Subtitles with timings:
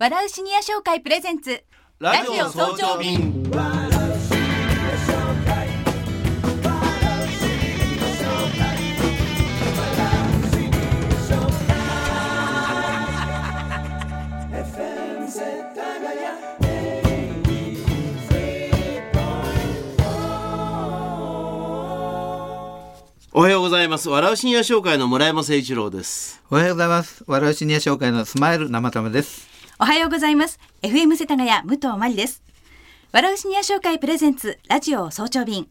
[0.00, 1.62] 笑うシニア商会プレゼンツ
[1.98, 3.44] ラジオ早朝便
[23.32, 27.22] おはようございます笑うシニア商会の村山誠一郎ですおはようございます。
[27.28, 29.59] 笑うシニア商会のスマイル生玉です。
[29.82, 30.60] おはようございます。
[30.82, 32.42] FM 世田谷武藤真理です。
[33.12, 35.68] 笑うシニア商会プレゼンツラジオ早朝便。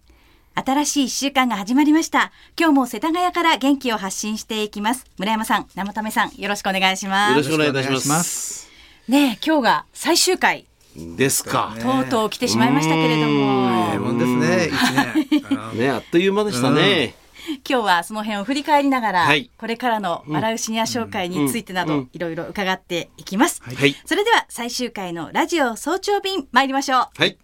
[0.55, 2.31] 新しい一週間が始まりました。
[2.57, 5.05] 今日も世田谷から元気を発信していきます。
[5.19, 8.69] 村山さん生為さんよろしくお願いしまよろすしくお願いいたしまよろしくお願いします。
[9.07, 10.65] ねえ今日が最終回。
[10.95, 11.75] ですか。
[11.79, 13.93] とうとう来てしまいましたけれども、え。
[13.93, 14.69] えもんですね。
[14.73, 15.77] 一年。
[15.77, 17.13] ねあっという間でしたね、
[17.67, 19.49] 今日はその辺を振り返りながら、はい。
[19.57, 22.09] これからの笑うシニア商会についてなど、うん。
[22.13, 23.95] いろいろ伺っていきます、はい。
[24.05, 26.99] それでは最終回のラジオ早朝便参りましょう。
[27.17, 27.37] はい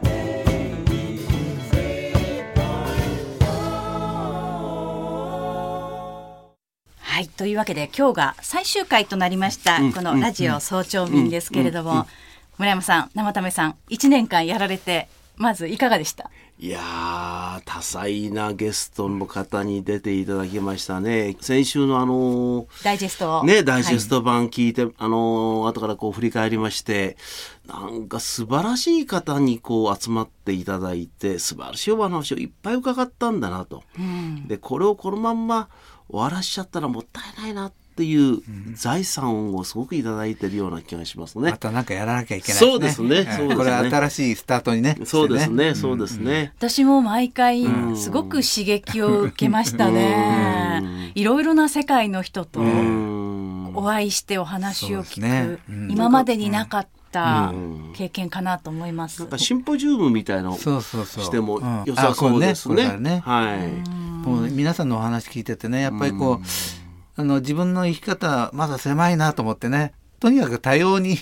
[7.16, 12.06] はいというわけで今日が最終回となりました、うんこのラジオ早朝便ですけれども、
[12.58, 16.30] 村山さん生為さん1年間やられてまずいかがでした？
[16.58, 21.36] いやー多彩なゲストの方に出ていただきましたね。
[21.40, 23.44] 先週のあのーダイジェストを。
[23.44, 27.16] ね、ダイジェスト版聞いて、あのー後からこう振り返りまして、
[27.66, 33.84] なんか素晴らしい方にこう集まっていただいて、素晴らしいお話をいっぱい伺ったんだなと。
[33.98, 34.46] うん。
[34.48, 35.68] で、これをこのまんま
[36.08, 38.42] 終わらしちゃったらもったいないなっていう
[38.74, 41.50] 財産をすごくいただいてるような気がしますね。
[41.50, 41.56] ま。
[41.56, 43.16] たなんかやらなきゃいけないそうですね。
[43.16, 43.24] ええ。
[43.24, 43.56] そうですね。
[43.56, 44.98] これは新しいスタートにね。
[45.04, 46.52] そうですね、そうですね。
[46.58, 47.96] 私も毎回うん。
[47.96, 51.12] すごく刺激を受けましたね。
[51.14, 52.60] いろいろな世界の人と
[53.74, 59.20] お会いしてお話を聞く、今までになかったうん経験かなと思います。
[59.20, 61.24] なんかシンポジウムみたいなのそうそうそう。
[61.24, 62.74] してもん良さそうですね。
[62.74, 63.22] あこれこれからね。
[63.24, 64.26] はい。
[64.26, 71.16] もう皆さんのお話聞いててね、やっぱりこう、あの自分の生き方まだ狭いなと思ってね、とにかく多様に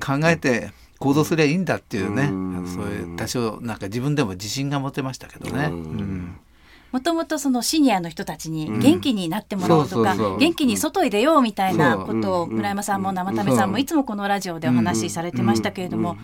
[0.00, 5.66] 考えて行動すりゃいいんだっていうね、うんそういう多少なんか自分でも自信が持てましたけどね。
[5.66, 6.40] うんうん
[6.92, 16.16] もともとそのシニアの人たちに元気になってもらおうとか、元気に外へ出ようみたいなことを村山さんも生為さんもいつもこのラジオでお話しされてましたけれども、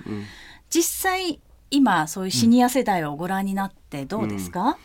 [0.70, 4.78] 実際今そういうシニア世代をご覧になってどうですか、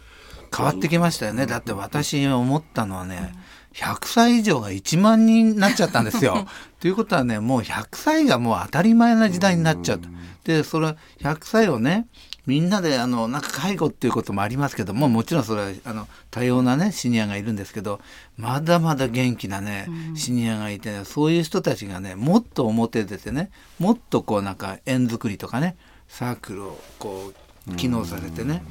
[0.55, 1.45] 変わってきましたよね。
[1.45, 3.33] だって私思ったのはね、
[3.73, 6.45] 100歳以上が1万人になっちゃったんですよ。
[6.79, 10.09] ということはね、もう100歳がもう当たり前な時代になっちゃうと。
[10.43, 12.07] で、それ100歳をね、
[12.45, 17.99] みんなであのなんか介護っていうこともありますけどももちろんそれはあの多様なねシニアがいるんですけど
[18.37, 25.75] まだまだ元気なね、シニアがいて、ね、そういう人たちがねもっと表出てねもっとこうなんか縁作りとかね
[26.07, 27.33] サークルをこ
[27.67, 28.63] う機能させてね、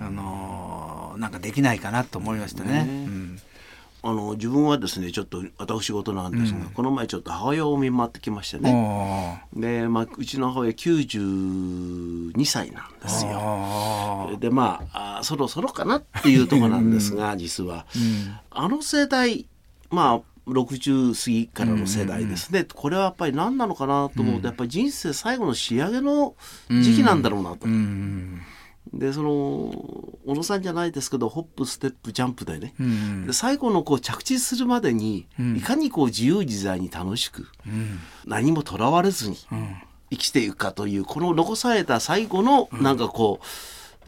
[0.00, 2.86] あのーなんかできないかなと思いましたね。
[2.88, 3.40] うん
[4.06, 9.42] あの自分はですねちょっと私事なんですが、この前ちょっと母親を見舞ってきましてね。
[9.54, 14.36] で、まあ、うちの母親92歳なんですよ。
[14.38, 17.86] でまああそろそろかなっていうところなんですが実は、
[18.50, 19.46] あの世代
[19.90, 26.34] まあ60過ぎからの世代ですね、これはやっぱり何なのかなと思うと、やっぱり人生最後の仕上げの
[26.68, 27.64] 時期なんだろうなと。
[27.64, 28.42] うん。
[28.92, 35.26] でその小野さんじゃないですけどホップステップジャンプでね、うんで最後のこう着地するまでに、
[35.56, 37.48] いかにこう自由自在に楽しく、
[38.26, 39.36] 何もとらわれずに
[40.10, 43.44] 生きていくかというこの残された最後のなんかこう、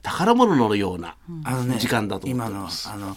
[0.03, 1.17] 宝物のような
[1.79, 2.89] 時間だと思今のってます。
[2.89, 3.17] あの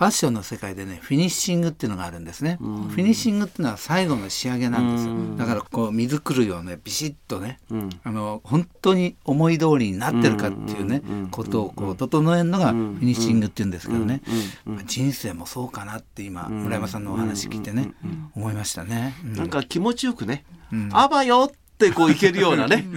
[0.00, 7.58] ファッションの世界でねフィニッシングっていうのがあるんですね、フィニッシングっていうのは最後の仕上げなんですよ、だからこう水くるようねビシッとね、
[8.02, 14.22] あの本当に思い通りになってるかっていうね、ことをこう整えるのがフィニッシングっていうんですけどね、
[14.64, 17.92] まあ人生もそうかなって今村山さんのお話聞いてね、
[18.34, 19.14] 思いましたね。
[19.22, 19.34] うん。
[19.34, 20.46] なんか気持ちよくね、
[20.94, 22.86] あばよってこういけるようなね。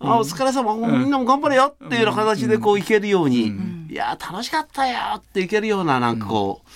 [0.00, 3.50] あ、お疲れ様、みんなも頑張れよっていうような形でこういけるように、い
[3.98, 6.68] や、楽しかったよっていけるようななんかこう、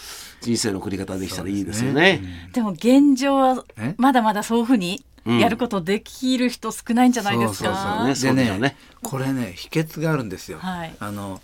[0.45, 2.21] 人生の送り方できたらいいですよね。
[2.53, 3.95] でも現状はえ？
[3.97, 7.69] まだまだそういうふうにやることできる人少ないんじゃないですか？
[7.69, 8.09] そうそうそう。
[8.09, 8.77] ねそうでね。
[9.03, 10.59] これね秘訣があるんですよ。
[10.59, 10.95] はい。
[10.99, 11.41] あの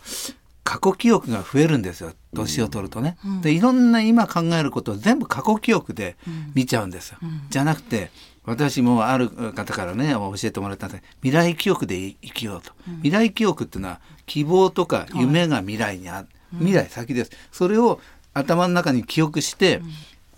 [0.64, 2.12] 過去記憶が増えるんですよ。
[2.34, 6.16] 年を取るとね、でいろんな今考えることを全部過去記憶で
[6.54, 8.10] 見ちゃうんですよ、じゃなくて
[8.48, 11.02] 私もある方からね教えてもらったんです。
[11.22, 12.72] 未来記憶で生きようと、
[13.02, 16.28] 未来記憶っていうのは希望とか夢が未来にある、
[16.58, 17.30] 未来先です。
[17.52, 18.00] それを
[18.32, 19.82] 頭の中に記憶して、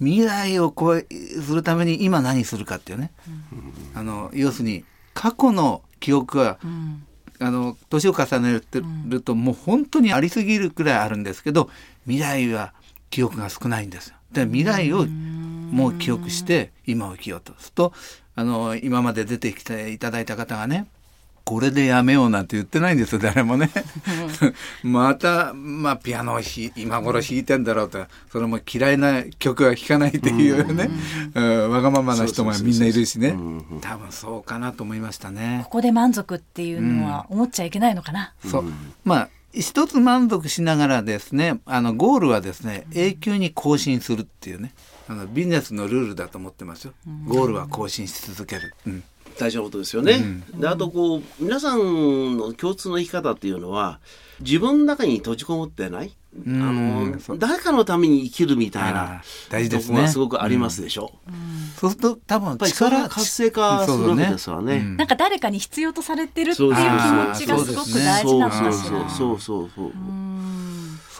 [0.01, 1.07] 未来をこう
[1.43, 3.12] するために今何するかっていうね、
[3.95, 4.85] あの要するに
[5.15, 6.59] 過去の記憶は、
[7.39, 8.61] あの年を重ね
[9.09, 11.71] ると、もう本当にありすぎるくらいあるんですけど
[12.05, 12.73] 未来は
[13.11, 14.17] 記憶が少ないんですよ。
[14.33, 15.07] で未来を
[15.70, 17.93] もう記憶して今を生きようとすると
[18.34, 20.87] あの今まで出てきていただいた方がね
[21.44, 23.70] これでやめようなんて言ってないんですよ誰もね。
[24.84, 30.90] また、まあ、ピアノをひ今頃弾いてんだろうとそれも嫌いな曲は弾かないっていうね、
[31.34, 31.70] うん。
[31.70, 33.34] わがままな人もみんないるしね。
[33.81, 35.62] 多分そうかなと思いましたね。
[35.64, 35.70] こ。
[35.70, 38.32] こで満足っていうのは思っちゃいけないのかな。
[38.46, 38.64] そう。
[39.05, 44.73] まあ一つ満足しながらですねあのゴールはですね永久に更新するっていうね
[45.11, 46.93] あのビジネスのルールだと思ってますよ。
[47.27, 48.75] ゴールは更新し続ける。
[48.87, 49.03] うん
[49.39, 50.19] 大事なことですよね。
[50.55, 54.01] であとこう皆さんの共通の生き方っていうのは
[54.41, 56.12] 自分の中に閉じこもってない？
[56.47, 61.12] あの誰かのために生きるみたいあなー大事ですねとこがすごくありますでしょ？
[61.77, 64.77] そうすると多分やっぱりそれが活性化するわけですわね。
[64.77, 66.87] うんなんか誰かに必要とされてるっていそうう気持
[67.37, 68.73] ちがすごく大事なのかしら。
[68.73, 69.93] そうそうそうそうそう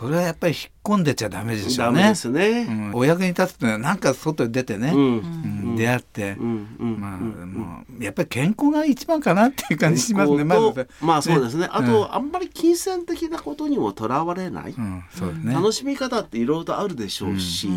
[0.01, 2.05] それはやっぱり引っ込んでちゃダメでしょダうね。
[2.05, 2.67] メですね。
[2.69, 10.43] うんお役に立つってのはなんか外に出てね、うんうん出会って、うんうんまあ、もうやっぱり健康が一番かなっていう感じしますね。
[10.45, 11.69] まず、まあそうですね。
[11.71, 14.73] あうと、あんまり金銭的なことにもとらわれない。
[14.73, 15.53] うん、そうですね。
[15.55, 17.69] 楽しみ方っていろいろとあるでしょうし、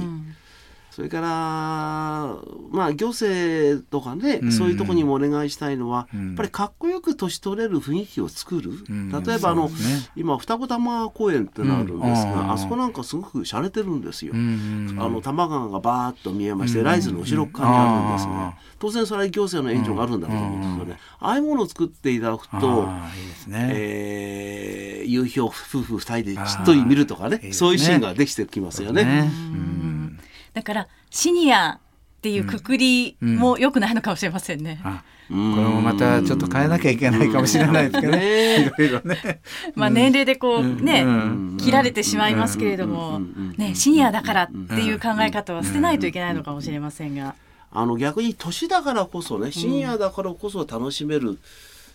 [0.94, 1.28] それから
[2.70, 4.52] まあ行政とかね、うん。
[4.52, 6.28] そういうところにもお願いしたいのは、うん。
[6.28, 9.10] やっぱりかっこよく年取れる雰囲気を作る、ん。
[9.10, 9.76] 例えばあの、ね。
[10.16, 12.52] 今二子玉公園ってのあるんですが、うん。
[12.52, 14.34] あそこなんかすごく洒落てるんですよ。
[14.34, 21.00] あの多摩川がバーッと見えまして、うんライズの後ろ側にあるんですうんが、当然それは行政の援助があるんだと思うんですよね。
[21.20, 22.88] ああいうものを作っていただくと、
[23.48, 23.70] いね。
[23.74, 25.52] えー夕日を夫
[25.82, 29.30] 婦二人でじっとり見るとかねそういうシーンができてきますよね。
[30.56, 31.80] うんだからシニアっ
[32.22, 34.80] ていうくくりも良くないのかもしれませんね。
[34.84, 38.66] あこれもまたちょっと変えなきゃいけないかもしれないですけどね。
[38.78, 39.42] いろいろね。
[39.76, 41.58] まあ年齢でこうね、うん。
[41.58, 43.20] 切られてしまいますけれども、
[43.58, 47.36] ね、シニアだからっていう考え方は捨てないといけないのかもしれませんが。
[47.72, 51.40] あの逆に年だからこそねシニアだからこそ楽しめる、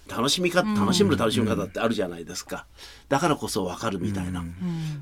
[0.09, 2.67] 楽しみ方楽しむ楽しみ方ってあるじゃないですか、
[3.09, 4.45] だからこそ分かるみたいな、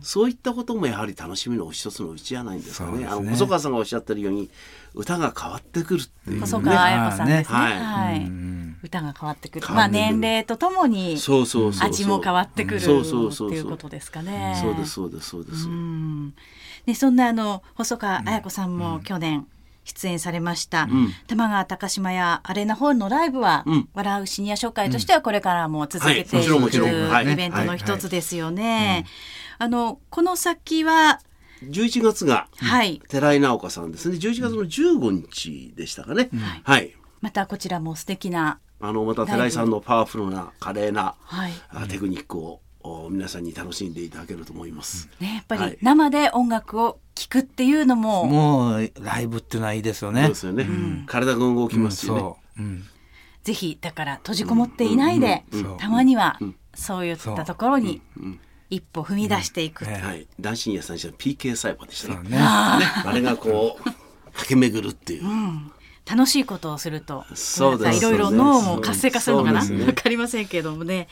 [0.03, 2.99] そういったこともやはり楽しみの一つのうちじゃないんですかね。
[2.99, 3.07] ね。
[3.07, 4.51] あの細川さんがおっしゃってるように
[4.95, 6.41] 歌が変わってくるっていう。
[6.41, 7.59] 細ね川彩子さんですね。
[7.59, 8.17] ははい。
[8.19, 9.67] い、うん歌が変わってくる。
[9.71, 11.89] まあ年齢とともにそうそうそうそう。
[11.89, 13.55] 味も変わってくるってそうそうそうそう。
[13.55, 14.59] いうことですかね。
[14.61, 16.35] そうですそうですそうです、うん。
[16.85, 19.47] でそんなあの細川彩子さんも去年
[19.87, 21.13] 出演されました、ん。
[21.27, 23.89] 玉川高島屋アレーナホールのライブは、うん。
[23.95, 29.07] 笑うシニア紹介としてはこれからも続けていくはいイベントの一つですよね。
[29.59, 31.21] あのこの先は
[31.63, 33.01] 11月がはい。
[33.09, 34.17] 寺井直子さんですね。
[34.17, 36.29] 11月の15日でしたかね、
[36.65, 36.95] はい。
[37.21, 41.53] またこちらも素敵なあのまた寺井さんのパワフルな華麗なはい。
[41.71, 42.61] あテクニックをお
[43.11, 45.09] 皆さんに楽しんでいただけると思います。
[45.21, 45.79] ねやっぱりはい。
[45.83, 50.23] 生で音楽を聴くっていうのも、もうライブっていうのはいいですよね。
[50.23, 51.05] そうですよね。
[51.07, 52.19] 体が動きますしね。
[52.19, 52.63] そう。
[52.63, 52.85] うん。
[53.45, 55.77] ぜひだから閉じこもっていないで、うんうん。
[55.79, 56.39] たまには
[56.75, 58.41] そういったところにん。
[58.69, 59.89] 一歩踏み出していく、う。
[59.89, 59.91] ん。
[59.93, 60.01] ね。
[60.03, 60.27] はい。
[60.41, 62.31] 男子にやさんにしたら PK 細胞でしたね。
[62.31, 62.39] ね。
[62.41, 65.23] あれがこう駆け巡るっていう。
[66.09, 67.83] 楽しいことをするとそうです。
[67.85, 69.65] なんかいろいろ脳も活性化するのかな？
[69.65, 69.93] ね。
[69.93, 71.09] かりませんけれどもね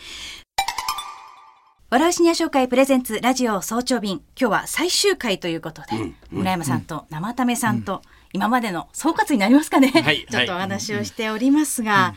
[1.94, 5.90] 笑うシニア紹介プレゼンツラジオ早朝便今日は最終回ということで、
[6.32, 12.16] 村山さんと生為さんと、今までの総括になりますかね、はいちょっとお話をしておりますが、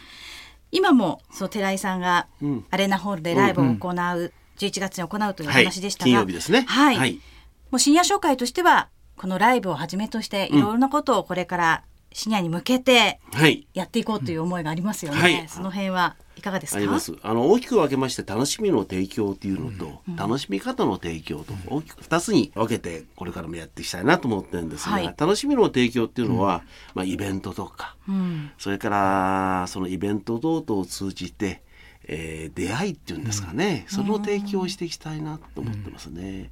[0.72, 5.50] 今もそう寺井さんがうんアレーナホールでライブを行う、11月に行うという。
[5.52, 6.66] 話でしたが、金曜日ですね。
[6.68, 7.22] はい、はい。
[7.70, 13.68] もうシニア紹介としてはこのライブをはじめとしていろいろなことをこれからシニアに向けてはい。
[13.76, 15.22] やっていこうという思いがありますよね。
[15.22, 16.78] はいその辺はいかがですか？
[16.78, 17.16] あります。
[17.24, 25.16] あの大きく分けまして楽しみの提供っていうのと、楽しみ方の提供と大きく二つに分けてこれからもやっていきたいなと思ってるんですが、はい。
[25.18, 26.64] 楽しみの提供っていうのは、
[26.94, 31.64] まあイベントとか、うん、それからそのイベント等々を通じて、
[32.04, 36.52] えー出会いっていうんですかね、その提供をしていきたいなと思ってますね。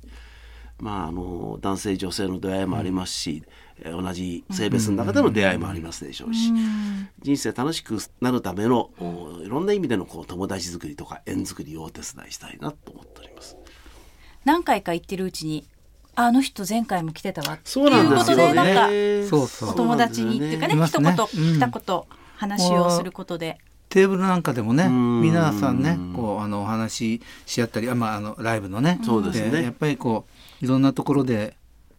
[0.79, 3.43] まああの男性女性の出会いもありますし、
[3.79, 6.53] えー同じ性別の中での出会いもありますでしょうし、
[7.21, 13.57] 人生楽しくなるための、おいろんな意味でのこう友達作りとか縁作りをお手伝いしたいなと思っております。
[14.45, 15.67] 何回か行ってるうちに
[16.15, 19.27] あの人前回も来てたわってそうなんですよいうことでなんかね。
[19.27, 19.69] そうそう。
[19.69, 20.75] お友達にっていうかね。
[20.75, 22.01] ね一言、うん二言
[22.37, 23.59] 話をすることで。
[23.89, 25.21] テーブルなんかでもねん。
[25.21, 28.99] 皆さんねこうあのお話しし合ったりあ、まあ、あのライブのね。
[29.03, 29.63] そうですね。
[29.63, 31.55] やっぱりこういろんなところで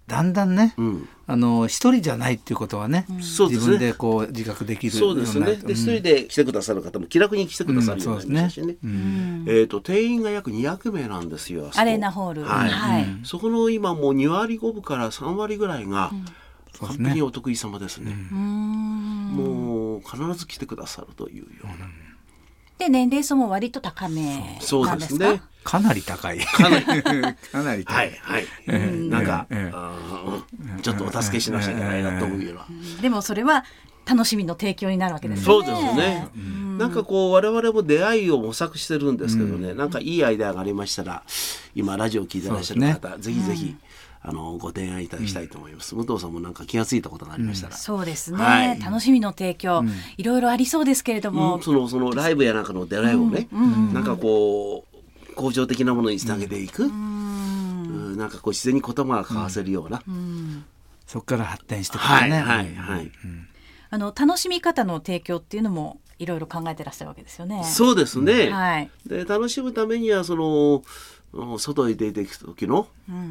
[0.07, 5.57] だんだんね、うんあの一人じゃないっていうことはね、そうですね自分でこう自覚できるそうですね。
[5.57, 8.77] で、一人で来てくださる方も気楽に来てくださるようになりましたしね。
[9.49, 11.69] えっと、定員が約200名なんですよ。
[11.75, 12.45] アレーナホール。
[12.45, 12.71] はい。
[12.71, 13.07] はい。
[13.25, 16.13] そこの今もう2割5分から3割ぐらいが、
[16.79, 18.13] 完璧にお得意様ですね。
[18.31, 21.89] もう必ず来てくださるというような。
[22.79, 25.25] で年齢層も割と高めそうなんですか？
[25.25, 25.43] ですね。
[25.65, 28.47] かなり高いかなり かなり高はいいはい。
[29.09, 32.67] なんか、えーちょっとお助けしなくちゃいけないなと思うような。
[33.03, 33.65] でもそれは
[34.05, 35.83] 楽しみの提供になるわけですそうよね。
[35.83, 36.29] ですね。
[36.79, 41.23] なんかこう我々も出会いを模索してるんですけどね、なんかいいアイデアがありましたら、
[41.75, 43.75] 今ラジオを聞いてらっしゃる方、ぜひぜひ、
[44.29, 45.95] あのご提案いただきたいと思います。
[45.95, 48.81] 武藤さんもなんか気がついたことがありましたら、そうですね、はい。
[48.81, 49.85] 楽しみの提供、
[50.17, 51.63] いろいろありそうですけれども、うん。
[51.63, 54.85] そのそのライブやなんかの出会いをね、なんかこ
[55.31, 58.19] う向上的なものにつなげていく、うん。
[58.19, 60.03] なんかこう自然に言葉が交わせるような、
[61.07, 62.75] そこから発展してくはいるね、はい。
[62.75, 63.13] はい、
[63.91, 67.63] あの楽しみ方の提供っていうのもいろいろ考えてらっしゃるわけですよね。
[67.63, 68.51] そうですね。
[68.51, 68.91] はい。
[69.07, 70.83] で楽しむためにはそのうん
[71.59, 72.89] 外に出ていく時の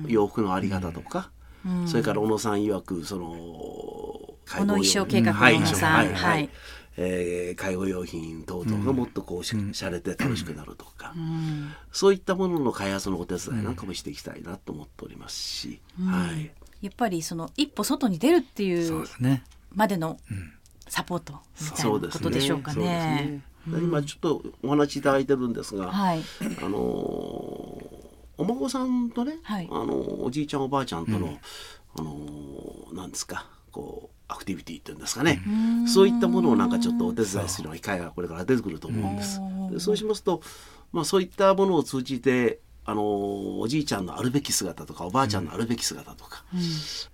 [0.08, 1.32] 洋服のあり方とか、
[1.86, 5.94] それから小野さん曰くその介小野衣装計画のはい小野さん。
[5.96, 6.16] はいはい。
[6.16, 6.50] はい。
[6.98, 11.14] えー介護用品等々がもっとこうし,、ゃれて楽しくなるとか、
[11.92, 16.52] そういったものの開発のお手伝いなんかもしていきたいなと思っておりますし、はい。
[16.82, 19.44] やっぱりその一歩外に出るっていそううですね。
[19.74, 20.18] までの
[20.88, 22.24] サポートみたいなこそうですね。
[22.24, 22.84] とでしょうかね。
[22.86, 23.80] ね。
[23.82, 26.22] 今ちょっとお話しいただいてるんですが、はい。
[26.64, 27.85] あのー
[28.38, 29.68] お孫さんとね、はい。
[29.72, 31.38] あのーおじいちゃんおばあちゃんとの、
[31.98, 35.42] あのーなんですかこうアクティビティっていうんですかね。
[35.88, 39.40] そういったものをなんかちょっとお手伝いするような機会がこれから出てくると思うんです。
[39.72, 40.42] でそうしますと、
[40.92, 46.44] まあ、そういったものを通じてあのーおじいちゃんのあるべき姿とかおばあちゃんのあるべき姿とか、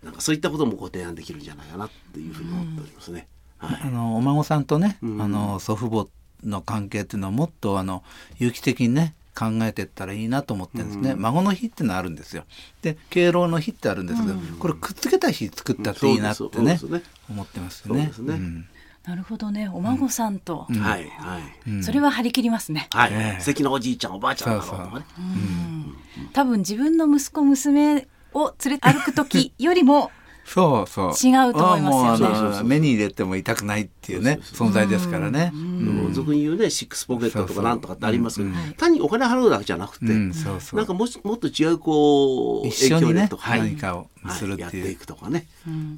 [0.03, 3.27] なんかそういったこともご提案できるんじゃないかなっていうふうに思っておりますね。
[3.57, 3.79] はい。
[3.83, 5.21] あのお孫さんとね、ん。
[5.21, 6.07] あの祖父母
[6.43, 8.03] の関係っていうのはもっとあの
[8.39, 12.43] 有機的にね考えていったらいいなと思ってるんですね、孫の日ってのはあるんですよ。
[12.81, 16.79] で敬老の日ってあるんですけど、これくっつけた日作ったっていいなってね,、ね
[17.29, 18.11] 思ってますよね。
[19.05, 19.67] なるほどね。
[19.67, 22.87] お孫さんと、はいはい、それは張り切りますね。
[22.91, 23.39] はい、ええ。
[23.39, 25.05] 素敵なおじいちゃんおばあちゃんだろうとかね。
[26.33, 30.11] 多分自分の息子娘を連れて歩く時よりも
[30.53, 31.11] そうそう。
[31.11, 32.35] 違うと思いますよね。
[32.35, 44.67] あもうあの目に入れても痛くないっていうね存在ですからね、もう俗に言うねシックスポケットとかなんとかってありますけど、単にお金払うだけじゃなくて、なんかもしもっと違うこう一緒にね影響力とか、はい何かをするっていう。
[44.67, 45.47] はいやっていくとかね、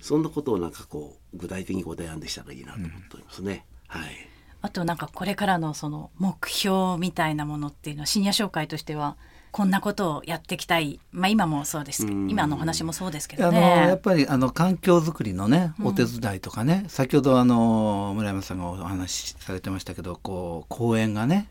[0.01, 3.65] そんなことをなんかこう具体的にご提案できたらいいなと思っておりますね。
[3.87, 4.29] はい。
[4.61, 9.17] あとなんかこれからのその目標みたいなものっていうのはシニア紹介としては
[9.53, 13.97] こんなことをやっていきたい、まあ、今もそうです今のお話もそうですけどあのやねっ。
[13.97, 21.49] ぱりあの環境づくりのねお手伝いとかね、先ほどあの村山さんがお話しされてましたけどこう公園がね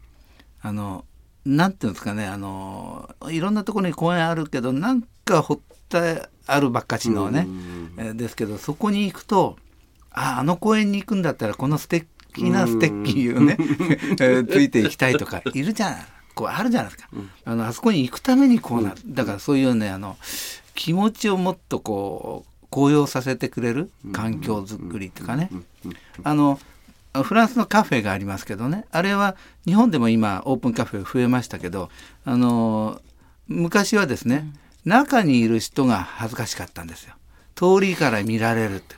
[0.63, 1.05] あの
[1.47, 7.47] なんていうんですかねあのいろんなところに公園あるけどなんかほってあるばっかしのね、
[7.99, 9.57] えーですけどそこに行くと
[10.11, 12.09] ああの公園に行くんだったらこの素敵
[12.51, 13.57] なステッキをね、
[14.21, 17.09] えーついていきたいとかいるじゃないこうあるじゃないですか、
[17.45, 20.17] あのあそこに行くためにこうなる、だからそういうねあの
[20.75, 25.51] 気持ちをもっとこう高揚させてくれる環境づくりとかね、
[26.25, 26.59] あの
[27.23, 28.87] フランスのカフェがありますけどね。
[28.91, 29.37] あれは
[29.67, 31.91] 日本でも今オープンカフェ増えましたけど
[32.25, 33.01] あの
[33.49, 34.47] 昔はですね、
[34.85, 37.15] 中にいる人が恥ずかしかったんですよ。
[37.55, 38.97] 通りから見られるって、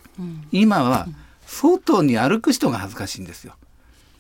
[0.53, 1.09] 今は
[1.47, 3.55] 外に歩く人が恥ずかしいんですよ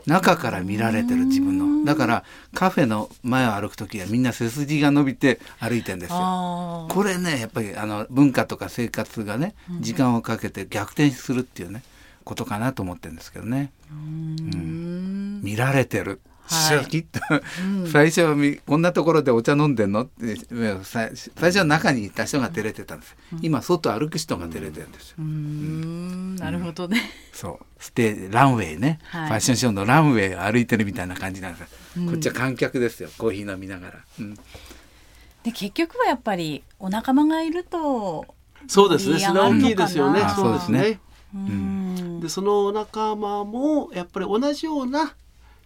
[0.06, 1.84] 中から見られてる自分の。
[1.84, 6.16] だからカフェの前を歩く時はみんな背筋が伸びて歩いてんですよ。
[6.20, 11.82] あこれねやっぱりあの文化とか生活がね時間をかけて逆転するっていうね
[12.24, 15.40] ことかなと思ってるんですけどね、うん。
[15.42, 16.10] 見られてる。
[16.10, 17.20] はいシャキッと、
[17.90, 20.02] 最初はみこんなところでお茶飲んでんの？
[20.02, 20.36] って
[20.84, 26.36] さ最初は中にいた人が照れてたんです、今外歩く人が照れてるんですよ、ーうーん。
[26.36, 27.00] なるほどね。
[27.32, 27.66] そう。
[27.78, 29.28] ステージランウェイね、はい。
[29.28, 31.60] ファッションショーのランウェイを歩いてるみたいな感じなんです。
[31.98, 33.08] よ、こっちは観客ですよ。
[33.16, 34.34] コーヒー飲みながら、うん。
[34.34, 38.26] で結局はやっぱりお仲間がいると
[38.66, 39.18] そうですね。
[39.18, 40.20] それは大きいですよね。
[40.22, 41.00] あそうですね。
[41.34, 42.20] うーん。
[42.20, 45.14] でその仲間もやっぱり同じような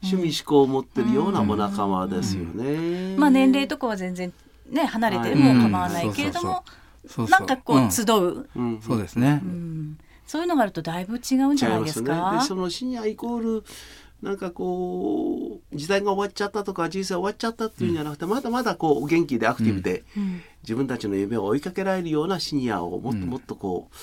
[0.02, 3.16] 趣味思考を持ってるようなお仲間ですよね。
[3.16, 4.32] まあ年齢とかは全然
[4.70, 6.64] ね離れても構わないけれども
[7.06, 7.28] そうそうそう。
[7.28, 8.80] そうなんかこう集う、うん。
[8.80, 9.98] そうですね、うん。
[10.26, 12.14] そういうのがあるとだいぶ違うんじゃないですか？
[12.14, 12.38] すね。
[12.40, 13.64] でそのシニアイコール
[14.22, 20.42] なんかこう時代が終わっちゃったとか人生終わっちゃったっていうんじゃなくて、まだまだこう元気でアクティブで、うん。
[20.62, 23.96] 自分たちの夢を追いかけられるようなシニアをもっともっとこう、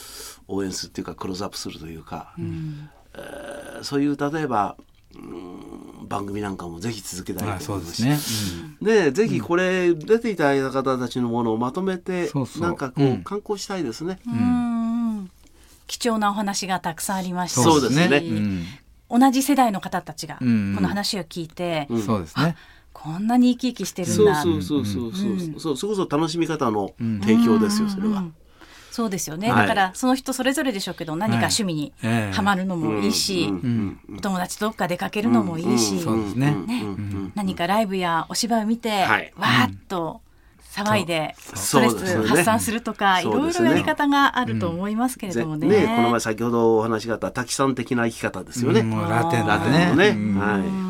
[0.47, 2.89] 応援するっていうかクローズアップするというか、うん。
[3.13, 4.77] えーそういう例えば、
[5.15, 5.74] うん
[6.05, 8.75] 番組なんかもぜひ続けたいあと思いますそうですね。
[8.81, 12.61] でぜひこれ出ていただいた方たちのものをまとめて、そうそう。
[12.61, 13.23] なんかこう、うん。
[13.23, 14.19] 観光したいですね。
[14.27, 15.31] うん。
[15.87, 17.61] 貴重なお話がたくさんありました。
[17.61, 18.17] しそうですね。
[19.09, 19.19] うん。
[19.19, 20.73] 同じ世代の方たちがこうん。
[20.73, 22.01] の話を聞いて、うん。
[22.01, 22.55] そうですね。
[22.93, 25.59] こんなに生き生きしてるんそうだそうそうそうそう、うん。
[25.59, 28.23] そうそれこそ楽しみ方の提供ですよ、それは。
[28.95, 29.67] うんそうですよね、はい。
[29.67, 32.35] だからその人それぞれでしょうけど何か趣味にええ。
[32.35, 35.95] はまるのもいいし、うんお友達とどっか出かけるのもいいし、
[37.35, 39.33] 何かライブやお芝居を見て、はい。
[39.35, 40.21] わーっと
[40.71, 45.69] 騒いでストレス発散するとか、いろいろやり方があると思いますけれどもね。
[45.69, 48.79] ぜこの前先ほどお話があった滝さん的な生き方ですよね。
[48.79, 50.07] ラテンラだテンのね。
[50.09, 50.39] うん。
[50.39, 50.84] はい。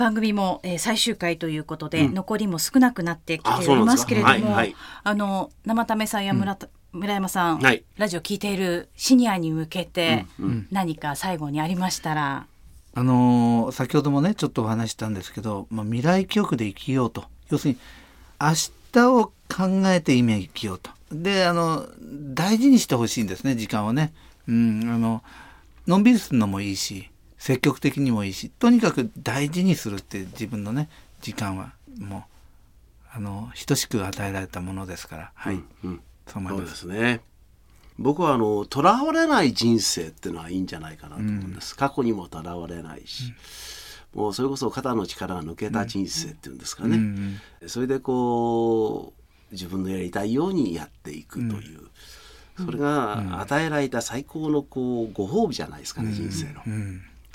[0.00, 4.76] うん番組も、えー最終回ということで、残りも少なくなってきておりますけれども、はいはい。
[5.04, 7.84] あの生為さんや村田、村山さん、はい。
[7.96, 10.26] ラジオ聞いているシニアに向けて、
[10.70, 12.46] 何か最後にありましたら、
[12.94, 17.24] あのー先ほどもねちょっとお話ししたんですけど、まあ、未来記憶で生きようと。
[17.50, 17.80] 要するに
[18.40, 18.48] 明
[18.92, 19.32] 日を考
[19.86, 20.90] えて今生きようと。
[21.12, 21.86] であの
[22.34, 24.12] 大事にしてほしいんですね時間をね、
[24.48, 25.22] うん、あの
[25.86, 30.90] のんびりするのもいいし積極的にもいいしとにかく大事にするって自分のね
[31.22, 32.22] 時間はもう
[33.12, 35.32] あの等しく与えられたものですから。
[35.34, 36.00] はい、うんうん。
[36.28, 36.76] そう思す。
[36.76, 37.22] すね。
[37.98, 41.74] 僕はあの囚われない人生っていうのはいいんじゃないかなと思うんです。
[41.74, 43.34] 過去にも囚われないし、
[44.14, 46.96] もうそれこそ肩の力が抜けた人生っていうんですかね。
[46.96, 51.88] うんそれでこう自分のやりたいようにやっていくという、
[52.64, 56.62] それが与えられた最高のこうご褒美じゃないですかね、人生の。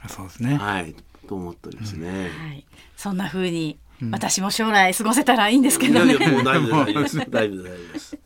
[0.10, 0.96] うん、そうですね、はい、
[1.28, 2.30] と思っておりますね。
[2.30, 3.78] はい、そんな風に
[4.12, 6.16] 私も将来過ごせたらいいんですけどね。
[6.16, 7.18] いやもう大丈夫です。
[7.18, 7.32] 大丈夫です。
[7.32, 8.18] 大丈夫です。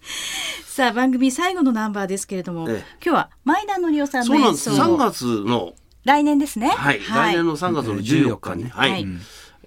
[0.75, 2.97] さあ番組最後のナンバーですけれども、ええ。
[3.03, 4.69] 今日は前田のりおさんの演そうなんです。
[4.69, 4.97] 3奏を。
[4.97, 5.73] 月の
[6.05, 6.69] 来年ですね。
[6.69, 9.07] はい、来年の3月の14日に、うんはい、はい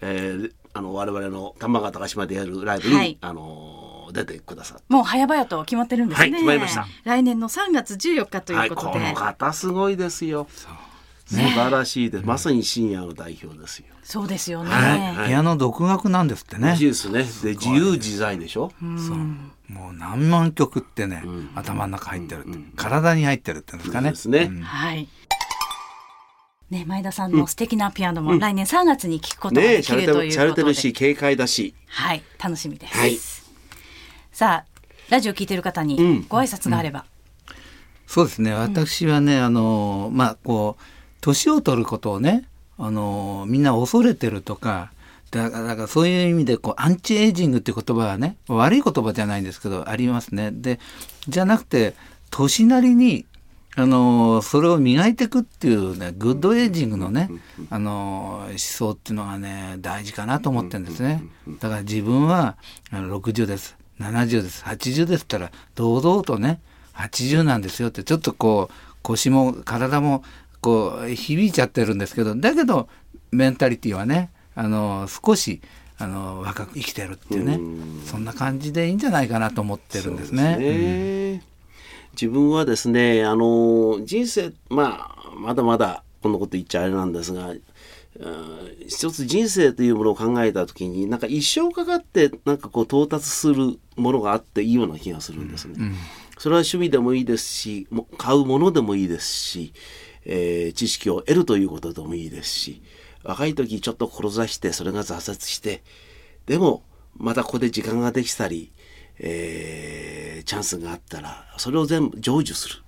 [0.00, 3.18] えーあの我々の玉川高島でやるライブに、はい。
[3.20, 4.84] あのー出てくださって。
[4.88, 6.22] もう早々と決まってるんですね。
[6.22, 6.86] はい決まりました。
[7.04, 10.46] 来年の3月14日とはいいうこことで、の方すごいですよ。
[11.36, 12.24] 素晴らしいです。
[12.24, 13.86] まさに深夜の代表ですよ。
[14.02, 14.70] そうですよね。
[14.70, 17.24] はいはいピアノ独学なんですってねらしいですね。
[17.42, 18.72] で自由自在でしょ？
[18.80, 19.16] そう
[19.72, 21.22] もう何万曲ってね、
[21.54, 24.10] 頭の中入ってるって、体に入ってるっていうんですかね。
[24.10, 24.50] ですね。
[24.62, 25.08] はい。
[26.68, 31.74] ね、前田さんの素敵なピアノも来年3月に聴くことができしゃれてる、るというしゃれことで、てるし、軽快だし。
[31.86, 32.98] はい、楽しみです。
[32.98, 33.18] はい
[34.32, 37.04] さあ、ラジオ聞いてる方にうんご挨拶があれば、
[38.06, 38.52] そうですね。
[38.54, 40.82] 私はね、あのまあこう
[41.22, 42.44] 年を取ることをね、
[42.76, 44.92] あのみんな恐れてるとか。
[45.30, 50.50] だからそういう意味でこうアンチエイジングって言葉はね悪い言葉じゃないんですけどありますね。
[50.52, 50.78] で
[51.26, 51.94] じゃなくて
[52.30, 53.24] 年なりに
[53.76, 57.30] あのそれを磨いていくっていうねグッドエイジングのね
[57.70, 61.24] あの思想っていうのがね大事かなと思ってるんですね。
[61.60, 62.58] だから自分は
[62.90, 66.60] あの60です70です80ですったら堂々とね
[66.94, 70.22] 80なんですよってちょっとこう腰も体も
[70.62, 72.88] こう響いちゃってるんですけどだけど
[73.32, 75.60] メンタリティはねあの少し
[75.98, 77.60] あの若く生きてるっていうね
[78.06, 80.56] そんな感じでいいんじゃないかなと思ってるんですね。
[80.56, 81.42] ね
[82.12, 87.58] 自分はですねあの人生まあまだまだこんなこと言っちゃあれなんですがうん
[88.86, 95.74] 一つ人生というものを考えた時になんか一生かかってなんかこう到達するものがあっていいような気がするんですね。
[96.38, 99.72] それは趣味でもいいですしも買うものでもいいですし、
[100.24, 102.82] えー知識を得るということでもいいですし
[103.24, 105.82] 若い時ちょっと志してそれが挫折して
[106.46, 106.82] でも
[107.16, 108.72] またここで時間ができたり、
[109.18, 112.82] えーチャンスがあったらそれを全部成就する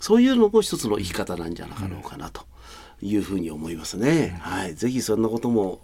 [0.00, 2.42] そういうのも一つの生き方なんじゃなかろうかなと
[3.00, 4.38] いうふうに思いますね。
[4.40, 5.80] はい、ぜひそんなことも、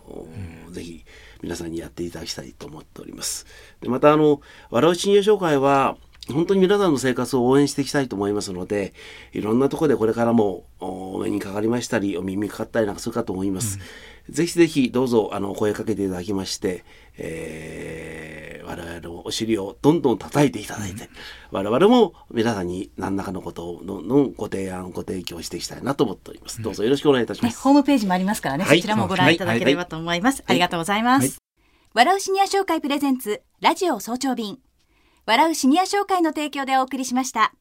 [0.66, 1.04] おぜひ
[1.42, 3.46] 皆さんにやっていただきたいと思っております。
[3.80, 5.96] でまたあの笑う親友紹介は
[6.32, 8.94] 本当に皆さんの生活を応援していきたいと思いますので
[9.32, 13.78] いろんなところでこれからもお目にかかりましたりお耳にかかったりなんかするかと思います。
[14.30, 16.84] ぜひぜひどうぞあの声かけていただきまして、
[17.18, 21.08] えー我々のお尻をどんどん叩いていただいて、
[21.50, 26.62] 我々も皆さんに何らかのことをどんどんご提案ご提供していきたいなと思っております。
[26.62, 27.60] どうぞよろしくお願いいたしまね、す。
[27.60, 30.42] ホームページもありますからね、はいそちらもご覧いただければと思います。
[30.46, 31.22] ありがとうございます。
[31.22, 31.32] はい
[31.92, 34.63] 笑うシニア紹介プレゼンツ、ラジオ早朝便。
[35.26, 37.54] 笑うシニア紹介の提供でお送りしました。